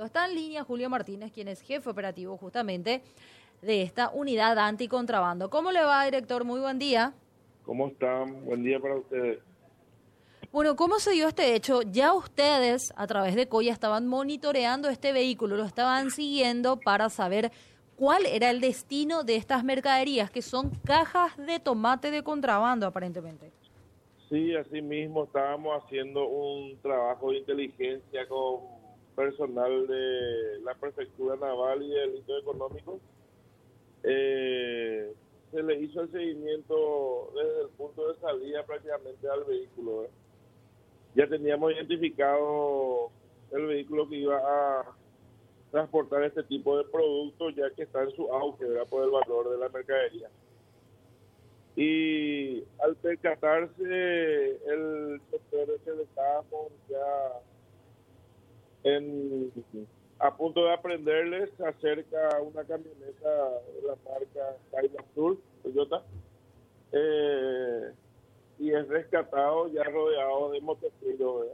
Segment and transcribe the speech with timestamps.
[0.00, 3.02] Está en línea Julio Martínez, quien es jefe operativo justamente
[3.60, 5.50] de esta unidad anticontrabando.
[5.50, 6.44] ¿Cómo le va, director?
[6.44, 7.12] Muy buen día.
[7.64, 8.44] ¿Cómo están?
[8.44, 9.38] Buen día para ustedes.
[10.50, 11.82] Bueno, ¿cómo se dio este hecho?
[11.82, 17.52] Ya ustedes, a través de COIA, estaban monitoreando este vehículo, lo estaban siguiendo para saber
[17.96, 23.52] cuál era el destino de estas mercaderías, que son cajas de tomate de contrabando, aparentemente.
[24.28, 28.81] Sí, así mismo estábamos haciendo un trabajo de inteligencia con
[29.14, 33.00] personal de la prefectura naval y del hito económico.
[34.02, 35.12] Eh,
[35.50, 40.04] se le hizo el seguimiento desde el punto de salida prácticamente al vehículo.
[40.04, 40.10] ¿eh?
[41.14, 43.10] Ya teníamos identificado
[43.52, 44.84] el vehículo que iba a
[45.70, 48.86] transportar este tipo de productos ya que está en su auge ¿verdad?
[48.88, 50.28] por el valor de la mercadería.
[51.76, 57.40] Y al percatarse el sector que le estábamos ya
[58.84, 59.52] en,
[60.18, 66.02] a punto de aprenderles, acerca una camioneta de la marca Kaila Sur, Toyota,
[66.92, 67.92] eh,
[68.58, 71.46] y es rescatado ya rodeado de motociclos.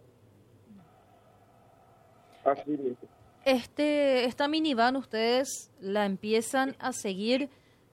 [2.45, 2.97] Así mismo.
[3.45, 7.49] Este, esta minivan ustedes la empiezan a seguir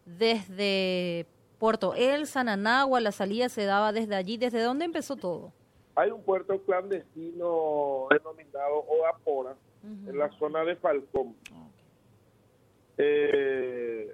[0.06, 1.28] desde
[1.60, 4.38] Puerto El, Sananagua, la salida se daba desde allí.
[4.38, 5.54] ¿Desde dónde empezó todo?
[5.96, 11.36] Hay un puerto clandestino denominado Odapora, en la zona de Falcón,
[12.98, 14.14] eh,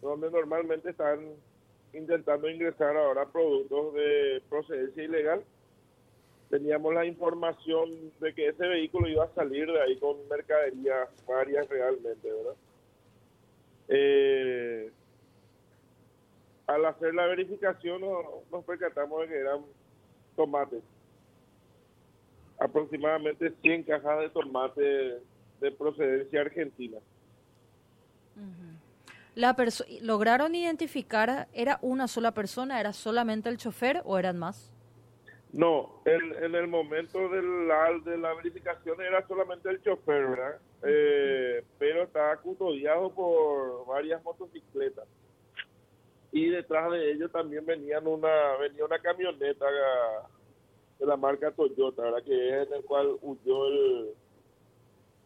[0.00, 1.18] donde normalmente están
[1.92, 5.42] intentando ingresar ahora productos de procedencia ilegal.
[6.50, 11.68] Teníamos la información de que ese vehículo iba a salir de ahí con mercadería varias
[11.68, 12.54] realmente, ¿verdad?
[13.88, 14.90] Eh,
[16.68, 18.02] al hacer la verificación
[18.50, 19.62] nos percatamos de que eran
[20.36, 20.82] tomates
[22.58, 24.82] aproximadamente 100 cajas de tomate
[25.60, 26.98] de procedencia argentina.
[29.34, 29.56] La
[30.02, 34.72] ¿Lograron identificar, era una sola persona, era solamente el chofer o eran más?
[35.52, 40.58] No, en, en el momento de la, de la verificación era solamente el chofer, ¿verdad?
[40.82, 45.06] Eh, pero estaba custodiado por varias motocicletas.
[46.32, 49.64] Y detrás de ellos también venían una, venía una camioneta
[50.98, 52.22] de la marca Toyota, ¿verdad?
[52.24, 54.08] que es en el cual huyó el,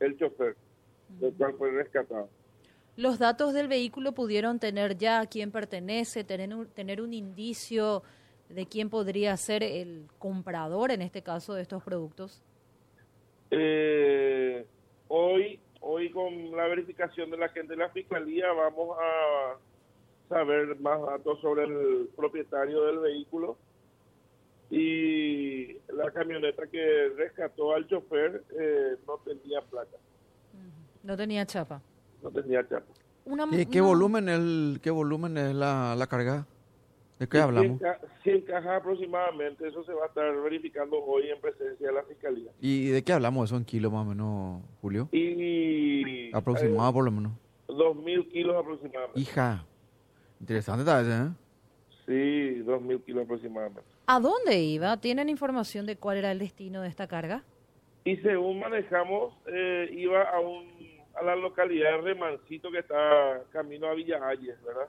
[0.00, 0.56] el chofer,
[1.08, 2.28] del cual fue rescatado.
[2.96, 8.02] ¿Los datos del vehículo pudieron tener ya a quién pertenece, tener un, tener un indicio
[8.50, 12.42] de quién podría ser el comprador, en este caso, de estos productos?
[13.50, 14.66] Eh,
[15.08, 19.56] hoy, hoy con la verificación de la gente de la Fiscalía vamos a
[20.28, 23.56] saber más datos sobre el propietario del vehículo
[24.74, 29.98] y la camioneta que rescató al chofer eh, no tenía placa.
[31.02, 31.82] No tenía chapa.
[32.22, 32.86] No tenía chapa.
[33.52, 36.46] ¿Y qué volumen el qué volumen es la, la carga?
[37.18, 37.80] ¿De qué hablamos?
[38.22, 42.50] 100, cajas aproximadamente, eso se va a estar verificando hoy en presencia de la Fiscalía.
[42.58, 45.08] ¿Y de qué hablamos eso en kilos más o menos, Julio?
[45.12, 46.34] Y...
[46.34, 47.32] Aproximado eh, por lo menos.
[47.68, 49.20] 2.000 kilos aproximadamente.
[49.20, 49.66] Hija,
[50.40, 51.30] interesante tal vez, ¿eh?
[52.06, 53.82] Sí, 2.000 kilos aproximadamente.
[54.06, 54.96] ¿A dónde iba?
[54.96, 57.42] ¿Tienen información de cuál era el destino de esta carga?
[58.04, 60.66] Y según manejamos, eh, iba a, un,
[61.14, 64.88] a la localidad de Remancito que está camino a Villa Ayes, ¿verdad?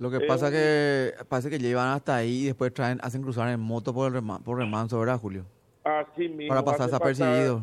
[0.00, 3.48] Lo que pasa eh, que parece que llevan hasta ahí y después traen, hacen cruzar
[3.50, 5.44] en moto por, el por remanso, ¿verdad, Julio?
[5.84, 6.48] Así mismo.
[6.48, 7.62] Para pasar desapercibido.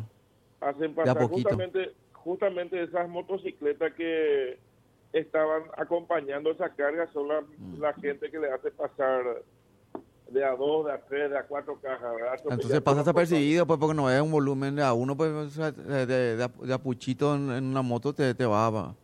[0.60, 4.58] Hacen pasar justamente, justamente esas motocicletas que
[5.12, 7.80] estaban acompañando esa carga son la, mm.
[7.80, 9.42] la gente que le hace pasar
[10.32, 12.14] de a dos, de a tres, de a cuatro cajas.
[12.44, 16.36] Entonces pasa desapercibido, pues porque no es un volumen de a uno, pues de, de,
[16.36, 18.94] de apuchito en, una moto te, te va,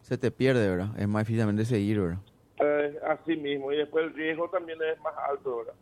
[0.00, 0.88] se te pierde, ¿verdad?
[0.98, 2.18] Es más difícil de seguir, ¿verdad?
[2.58, 5.74] Eh, así mismo, y después el riesgo también es más alto, ¿verdad?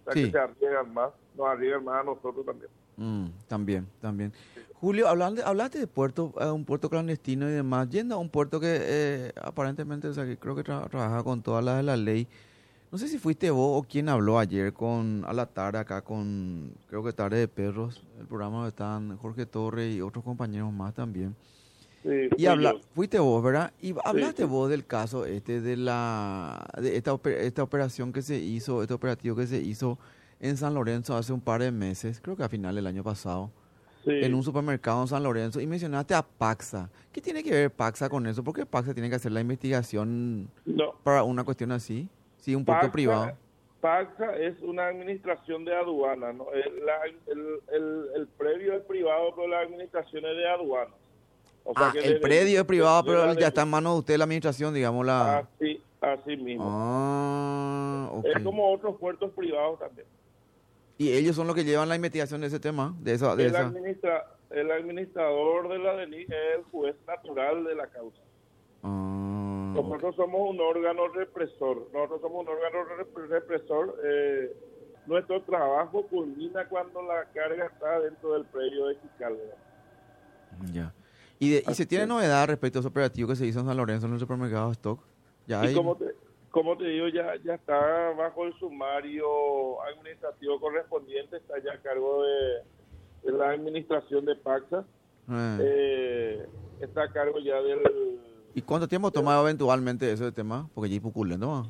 [0.00, 2.70] O sea, que se arriesgan más, nos arriesgan más a nosotros también.
[3.02, 4.32] Mm, también, también.
[4.74, 8.60] Julio, hablando, hablaste de puerto, eh, un puerto clandestino y demás, yendo a un puerto
[8.60, 12.28] que eh, aparentemente, o sea, que creo que trabaja con todas las de la ley.
[12.92, 16.72] No sé si fuiste vos o quien habló ayer con a la tarde acá con,
[16.88, 20.94] creo que Tarde de Perros, el programa donde están Jorge Torres y otros compañeros más
[20.94, 21.34] también.
[22.04, 23.72] Sí, y habla, fuiste vos, ¿verdad?
[23.80, 28.82] Y hablaste vos del caso este de la de esta, esta operación que se hizo,
[28.82, 29.98] este operativo que se hizo
[30.42, 33.50] en San Lorenzo hace un par de meses, creo que a final del año pasado,
[34.04, 36.90] en un supermercado en San Lorenzo, y mencionaste a Paxa.
[37.12, 38.42] ¿Qué tiene que ver Paxa con eso?
[38.42, 40.50] ¿Por qué Paxa tiene que hacer la investigación
[41.04, 42.08] para una cuestión así?
[42.38, 43.32] Sí, un puerto privado.
[43.80, 46.46] Paxa es una administración de aduana, ¿no?
[46.52, 46.82] El,
[47.72, 50.94] el, el, previo es privado, pero la administración es de aduanas.
[51.64, 53.62] O sea Ah, que el de- predio es privado, de- pero de la ya está
[53.62, 55.38] en manos de usted la administración, digamos, la...
[55.38, 56.64] Así, así mismo.
[56.68, 58.10] Ah.
[58.24, 60.06] Es como otros puertos privados también.
[61.02, 63.34] Y ellos son los que llevan la investigación de ese tema, de esa...
[63.36, 63.66] De El, esa...
[63.68, 68.20] administra- el administrador de la DENI es el juez natural de la causa.
[68.82, 69.72] Ah.
[69.74, 71.88] Nosotros somos un órgano represor.
[71.92, 73.96] Nosotros somos un órgano rep- represor.
[74.04, 74.54] eh,
[75.06, 78.96] nuestro trabajo culmina cuando la carga está dentro del predio de.
[79.18, 79.56] ¿verdad?
[80.72, 80.92] Ya.
[81.38, 83.76] ¿Y, de- y se tiene novedad respecto a ese operativo que se hizo en San
[83.76, 85.00] Lorenzo en el supermercado Stock?
[85.46, 85.74] Ya Y hay...
[85.74, 86.14] como te,
[86.52, 92.22] como te digo, ya, ya está bajo el sumario administrativo correspondiente, está ya a cargo
[92.22, 94.84] de, de la administración de Paxa,
[95.30, 95.58] Eh.
[95.60, 96.46] eh,
[96.80, 97.80] está a cargo ya del...
[98.54, 100.68] ¿Y cuánto tiempo toma eventualmente ese tema?
[100.74, 101.66] Porque ya hay puculento, ¿no?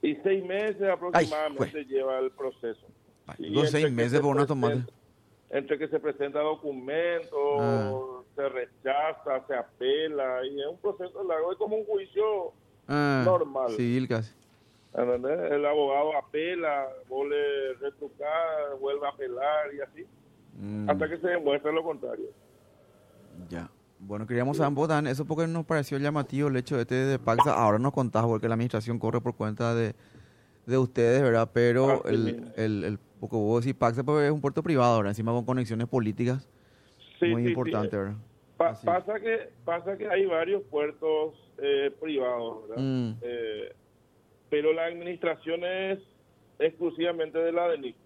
[0.00, 2.86] Y seis meses aproximadamente lleva el proceso.
[3.26, 4.82] Ay, seis meses se por una tomate.
[5.50, 7.92] Entre que se presenta documento, Ah.
[8.34, 12.52] se rechaza, se apela, y es un proceso largo, es como un juicio,
[12.88, 13.70] Ah, Normal.
[13.76, 14.32] Civil casi.
[14.94, 15.52] ¿entendés?
[15.52, 20.06] El abogado apela, vuelve a retrucar, vuelve a apelar y así,
[20.60, 22.26] Mm, hasta que se demuestre lo contrario.
[23.48, 23.70] Ya.
[23.98, 27.54] Bueno, queríamos saber, vos, Dan, eso porque nos pareció llamativo el hecho este de Paxa.
[27.54, 29.94] Ahora nos contás porque la administración corre por cuenta de,
[30.66, 31.48] de ustedes, ¿verdad?
[31.54, 35.12] Pero el, el, el, porque vos decís Paxa pues, es un puerto privado, ¿verdad?
[35.12, 36.46] Encima con conexiones políticas
[37.18, 37.48] Sí, muy sí, sí.
[37.52, 38.16] importante, ¿verdad?
[38.62, 38.86] Pa- Así.
[38.86, 42.82] pasa que pasa que hay varios puertos eh, privados, ¿verdad?
[42.82, 43.10] Mm.
[43.22, 43.72] Eh,
[44.50, 45.98] pero la administración es
[46.58, 47.96] exclusivamente de la DENIC.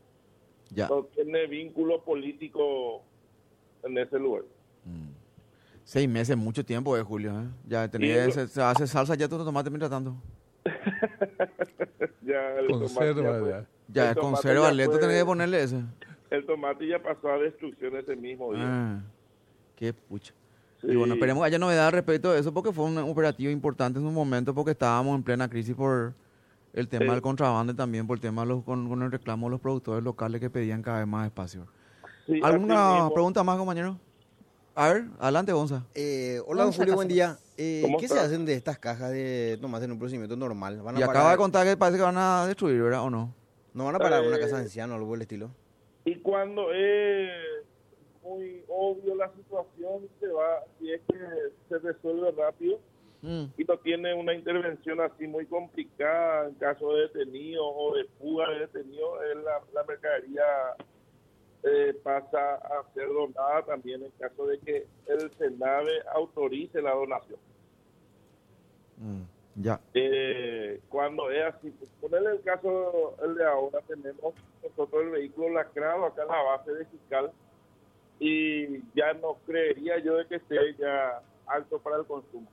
[0.71, 0.89] Ya.
[0.89, 3.03] No tiene vínculo político
[3.83, 4.43] en ese lugar.
[4.85, 5.11] Mm.
[5.85, 7.31] Seis meses, mucho tiempo, eh, Julio.
[7.41, 7.45] ¿eh?
[7.69, 10.17] Ya Sí, lo- se, hace salsa ya tu tomate mientras tanto.
[12.23, 13.67] ya el Conserva, tomate ya fue- ya.
[13.89, 15.83] Ya, el tomate conserva, ya fue- tenés que ponerle ese.
[16.31, 18.63] El tomate ya pasó a destrucción ese mismo día.
[18.65, 19.01] Ah,
[19.77, 20.35] qué pucha.
[20.81, 20.89] Sí.
[20.91, 24.05] Y bueno, esperemos que haya novedad respecto de eso porque fue un operativo importante en
[24.05, 26.13] su momento porque estábamos en plena crisis por
[26.73, 27.11] el tema Sí.
[27.13, 29.61] del contrabando y también por el tema de los, con, con el reclamo de los
[29.61, 31.67] productores locales que pedían cada vez más espacio.
[32.27, 33.99] Sí, ¿Alguna pregunta más, compañero?
[34.75, 35.85] A ver, adelante, Gonza.
[35.95, 37.39] Eh, hola, don a Julio, buen día.
[37.57, 40.83] Eh, ¿Cómo ¿Qué se hacen de estas cajas de tomate en un procedimiento normal?
[40.83, 43.01] ¿Van a Y parar, acaba de contar que parece que van a destruir, ¿verdad?
[43.05, 43.33] ¿O no?
[43.73, 45.51] ¿No van a parar una Eh, casa de anciano o algo del estilo?
[46.05, 47.31] Y cuando es
[48.27, 51.19] muy obvio la situación, se va, si es que
[51.69, 52.79] se resuelve rápido
[53.23, 58.05] Mm, y no tiene una intervención así muy complicada en caso de detenido o de
[58.21, 60.45] fuga de detenido, la, la mercadería
[61.63, 67.39] eh, pasa a ser donada también en caso de que el Senave autorice la donación.
[68.99, 69.23] mm,
[69.57, 69.81] ya.
[69.95, 75.55] Eh, cuando es así, pues, ponerle el caso, el de ahora, tenemos nosotros el vehículo
[75.55, 77.33] lacrado acá en la base de fiscal
[78.19, 82.47] y ya no creería yo de que esté ya alto para el consumo.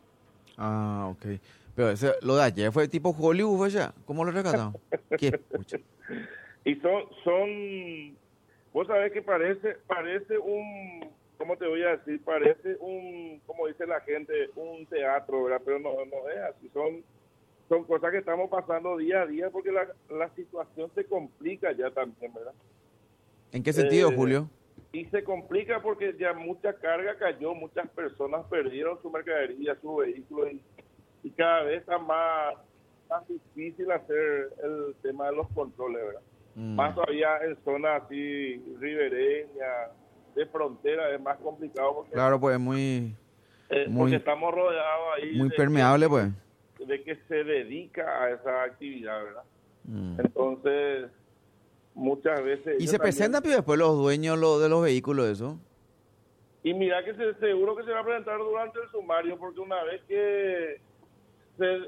[0.58, 1.40] Ah, ok.
[1.76, 3.94] Pero ese, lo de ayer fue tipo Hollywood, fue ya.
[4.06, 4.76] ¿Cómo lo rescataron?
[5.18, 5.40] qué.
[6.66, 8.18] Y son, son,
[8.74, 12.22] vos sabés que parece, parece un, ¿cómo te voy a decir?
[12.24, 15.62] Parece un, como dice la gente, un teatro, ¿verdad?
[15.66, 17.04] Pero no, no es así, son,
[17.68, 21.90] son cosas que estamos pasando día a día porque la, la situación se complica ya
[21.90, 22.54] también, ¿verdad?
[23.52, 24.50] ¿En qué sentido, Eh, Julio?
[24.94, 30.48] Y se complica porque ya mucha carga cayó, muchas personas perdieron su mercadería, su vehículo
[30.52, 30.62] y,
[31.24, 32.54] y cada vez está más,
[33.10, 36.22] más difícil hacer el tema de los controles, ¿verdad?
[36.56, 39.90] Mm, Más todavía en zonas así ribereñas,
[40.36, 43.16] de frontera, es más complicado porque, Claro, pues muy,
[43.70, 46.28] eh, muy- porque estamos rodeados ahí muy de, permeable, pues.
[46.88, 49.44] de que se dedica a esa actividad, ¿verdad?
[49.86, 50.20] Mm.
[50.20, 51.10] Entonces,
[51.96, 52.76] muchas veces...
[52.80, 55.60] Y se también- presentan pues, después los dueños lo- de los vehículos, eso.
[56.64, 59.84] Y mira que se, seguro que se va a presentar durante el sumario, porque una
[59.84, 60.80] vez que
[61.58, 61.80] se,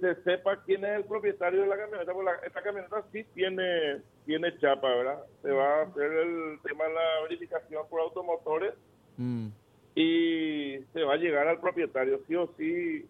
[0.00, 4.00] se sepa quién es el propietario de la camioneta, porque la- esta camioneta sí tiene,
[4.24, 5.22] tiene chapa, ¿verdad?
[5.42, 8.74] Se va a hacer el tema de la verificación por automotores
[9.16, 9.48] Mm.
[9.94, 13.06] y se va a llegar al propietario, sí o sí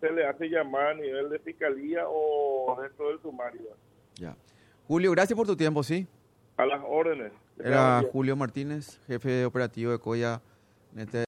[0.00, 3.60] se le hace llamar a nivel de fiscalía o dentro del sumario.
[4.16, 4.34] Ya.
[4.86, 6.06] Julio, gracias por tu tiempo, ¿sí?
[6.56, 7.32] A las órdenes.
[7.58, 10.40] Era Julio Martínez, jefe operativo de Coya.